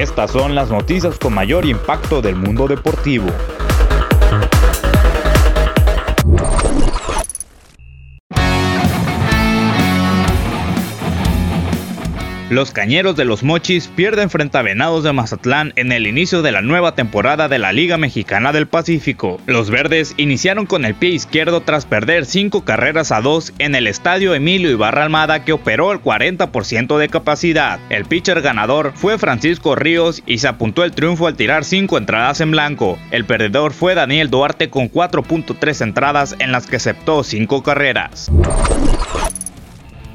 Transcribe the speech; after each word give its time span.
Estas 0.00 0.30
son 0.30 0.54
las 0.54 0.70
noticias 0.70 1.18
con 1.18 1.34
mayor 1.34 1.66
impacto 1.66 2.22
del 2.22 2.34
mundo 2.34 2.66
deportivo. 2.66 3.26
Los 12.50 12.72
Cañeros 12.72 13.14
de 13.14 13.24
los 13.24 13.44
Mochis 13.44 13.86
pierden 13.86 14.28
frente 14.28 14.58
a 14.58 14.62
Venados 14.62 15.04
de 15.04 15.12
Mazatlán 15.12 15.72
en 15.76 15.92
el 15.92 16.08
inicio 16.08 16.42
de 16.42 16.50
la 16.50 16.62
nueva 16.62 16.96
temporada 16.96 17.46
de 17.46 17.60
la 17.60 17.72
Liga 17.72 17.96
Mexicana 17.96 18.50
del 18.50 18.66
Pacífico. 18.66 19.40
Los 19.46 19.70
verdes 19.70 20.14
iniciaron 20.16 20.66
con 20.66 20.84
el 20.84 20.96
pie 20.96 21.10
izquierdo 21.10 21.60
tras 21.60 21.86
perder 21.86 22.26
5 22.26 22.64
carreras 22.64 23.12
a 23.12 23.20
2 23.20 23.52
en 23.60 23.76
el 23.76 23.86
estadio 23.86 24.34
Emilio 24.34 24.68
Ibarra 24.68 25.04
Almada 25.04 25.44
que 25.44 25.52
operó 25.52 25.92
el 25.92 26.02
40% 26.02 26.98
de 26.98 27.08
capacidad. 27.08 27.78
El 27.88 28.04
pitcher 28.04 28.42
ganador 28.42 28.94
fue 28.96 29.16
Francisco 29.16 29.76
Ríos 29.76 30.24
y 30.26 30.38
se 30.38 30.48
apuntó 30.48 30.82
el 30.82 30.90
triunfo 30.90 31.28
al 31.28 31.36
tirar 31.36 31.64
5 31.64 31.98
entradas 31.98 32.40
en 32.40 32.50
blanco. 32.50 32.98
El 33.12 33.26
perdedor 33.26 33.72
fue 33.72 33.94
Daniel 33.94 34.28
Duarte 34.28 34.70
con 34.70 34.90
4.3 34.90 35.82
entradas 35.82 36.34
en 36.40 36.50
las 36.50 36.66
que 36.66 36.76
aceptó 36.76 37.22
5 37.22 37.62
carreras. 37.62 38.28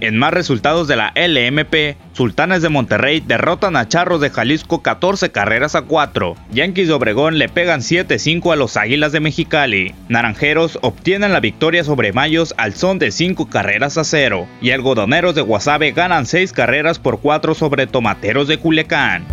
En 0.00 0.18
más 0.18 0.34
resultados 0.34 0.88
de 0.88 0.96
la 0.96 1.12
LMP, 1.16 1.96
Sultanes 2.12 2.60
de 2.60 2.68
Monterrey 2.68 3.20
derrotan 3.20 3.76
a 3.76 3.88
Charros 3.88 4.20
de 4.20 4.28
Jalisco 4.28 4.82
14 4.82 5.30
carreras 5.30 5.74
a 5.74 5.82
4. 5.82 6.36
Yankees 6.52 6.88
de 6.88 6.94
Obregón 6.94 7.38
le 7.38 7.48
pegan 7.48 7.80
7-5 7.80 8.52
a 8.52 8.56
los 8.56 8.76
Águilas 8.76 9.12
de 9.12 9.20
Mexicali. 9.20 9.94
Naranjeros 10.08 10.78
obtienen 10.82 11.32
la 11.32 11.40
victoria 11.40 11.82
sobre 11.82 12.12
Mayos 12.12 12.54
al 12.58 12.74
son 12.74 12.98
de 12.98 13.10
5 13.10 13.48
carreras 13.48 13.96
a 13.96 14.04
0. 14.04 14.46
Y 14.60 14.70
Algodoneros 14.70 15.34
de 15.34 15.42
Guasave 15.42 15.92
ganan 15.92 16.26
6 16.26 16.52
carreras 16.52 16.98
por 16.98 17.20
4 17.20 17.54
sobre 17.54 17.86
Tomateros 17.86 18.48
de 18.48 18.58
Culiacán. 18.58 19.24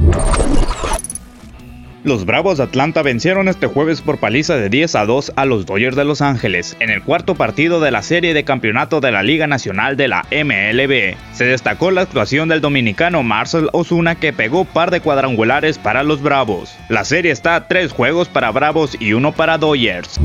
Los 2.04 2.26
Bravos 2.26 2.58
de 2.58 2.66
Atlanta 2.66 3.02
vencieron 3.02 3.48
este 3.48 3.68
jueves 3.68 4.02
por 4.02 4.20
paliza 4.20 4.58
de 4.58 4.68
10 4.68 4.96
a 4.96 5.06
2 5.06 5.34
a 5.38 5.46
los 5.46 5.66
Dodgers 5.66 5.96
de 5.96 6.04
Los 6.04 6.22
Ángeles 6.22 6.76
en 6.82 6.90
el 6.90 7.02
cuarto 7.02 7.36
partido 7.36 7.80
de 7.80 7.92
la 7.92 8.02
serie 8.02 8.34
de 8.34 8.44
campeonato 8.44 9.00
de 9.00 9.12
la 9.12 9.24
Liga 9.24 9.48
Nacional 9.48 9.96
de 9.96 10.10
la 10.10 10.26
MLB. 10.30 11.16
Se 11.32 11.46
destacó 11.46 11.92
la 11.92 12.02
actuación 12.02 12.50
del 12.50 12.60
dominicano 12.60 13.24
Marcel 13.24 13.70
Osuna 13.72 14.16
que 14.16 14.34
pegó 14.34 14.66
par 14.66 14.92
de 14.92 15.00
cuadrangulares 15.00 15.78
para 15.78 16.04
los 16.04 16.22
Bravos. 16.22 16.76
La 16.90 17.06
serie 17.06 17.32
está 17.32 17.56
a 17.56 17.70
3 17.70 17.94
juegos 17.94 18.28
para 18.28 18.52
Bravos 18.52 18.98
y 19.00 19.14
uno 19.14 19.32
para 19.32 19.58
Dodgers. 19.58 20.20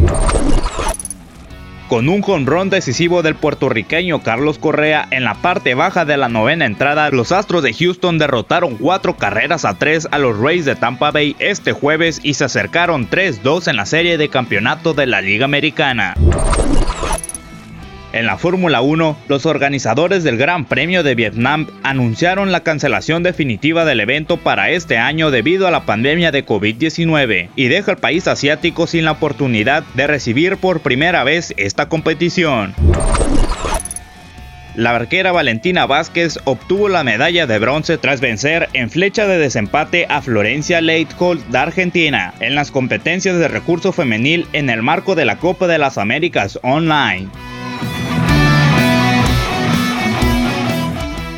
Con 1.89 2.11
un 2.11 2.21
jonrón 2.21 2.69
decisivo 2.69 3.23
del 3.23 3.35
puertorriqueño 3.35 4.23
Carlos 4.23 4.59
Correa 4.59 5.09
en 5.11 5.25
la 5.25 5.35
parte 5.35 5.75
baja 5.75 6.05
de 6.05 6.19
la 6.19 6.29
novena 6.29 6.67
entrada, 6.67 7.09
los 7.11 7.33
Astros 7.33 7.63
de 7.63 7.73
Houston 7.73 8.19
derrotaron 8.19 8.77
cuatro 8.77 9.17
carreras 9.17 9.65
a 9.65 9.79
tres 9.79 10.07
a 10.11 10.19
los 10.19 10.39
Rays 10.39 10.67
de 10.67 10.77
Tampa 10.77 11.13
Bay 11.13 11.35
este 11.39 11.73
jueves 11.73 12.21
y 12.23 12.35
se 12.35 12.45
acercaron 12.45 13.09
3-2 13.09 13.69
en 13.69 13.77
la 13.77 13.87
serie 13.87 14.19
de 14.19 14.29
campeonato 14.29 14.93
de 14.93 15.07
la 15.07 15.23
Liga 15.23 15.47
Americana. 15.47 16.15
En 18.13 18.25
la 18.25 18.39
Fórmula 18.39 18.81
1, 18.81 19.19
los 19.29 19.45
organizadores 19.45 20.25
del 20.25 20.39
Gran 20.39 20.65
Premio 20.65 21.03
de 21.03 21.15
Vietnam 21.15 21.67
anunciaron 21.83 22.53
la 22.53 22.61
cancelación 22.61 23.23
definitiva 23.23 23.85
del 23.85 24.01
evento 24.01 24.39
para 24.39 24.71
este 24.71 24.97
año 24.97 25.31
debido 25.31 25.67
a 25.67 25.71
la 25.71 25.85
pandemia 25.85 26.33
de 26.33 26.47
COVID-19 26.47 27.51
y 27.55 27.69
deja 27.69 27.93
al 27.93 27.99
país 27.99 28.27
asiático 28.27 28.87
sin 28.87 29.05
la 29.05 29.13
oportunidad 29.13 29.83
de 29.95 30.07
recibir 30.07 30.57
por 30.57 30.81
primera 30.81 31.23
vez 31.23 31.53
esta 31.59 31.91
competición. 31.91 32.75
La 34.75 34.93
barquera 34.93 35.33
Valentina 35.33 35.87
Vázquez 35.87 36.39
obtuvo 36.45 36.89
la 36.89 37.05
medalla 37.05 37.47
de 37.47 37.59
bronce 37.59 37.99
tras 37.99 38.21
vencer 38.21 38.69
en 38.73 38.91
flecha 38.91 39.27
de 39.27 39.37
desempate 39.37 40.07
a 40.09 40.23
Florencia 40.23 40.81
Leithold 40.81 41.45
de 41.49 41.59
Argentina 41.59 42.33
en 42.41 42.55
las 42.55 42.71
competencias 42.71 43.37
de 43.39 43.49
recurso 43.49 43.93
femenil 43.93 44.47
en 44.53 44.71
el 44.71 44.83
marco 44.83 45.15
de 45.15 45.25
la 45.25 45.37
Copa 45.37 45.67
de 45.67 45.79
las 45.79 45.99
Américas 45.99 46.59
Online. 46.63 47.29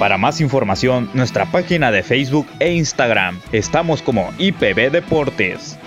Para 0.00 0.16
más 0.16 0.41
información, 0.41 1.11
nuestra 1.12 1.44
página 1.44 1.91
de 1.91 2.03
Facebook 2.03 2.47
e 2.59 2.72
Instagram. 2.72 3.38
Estamos 3.53 4.00
como 4.00 4.33
IPB 4.38 4.91
Deportes. 4.91 5.78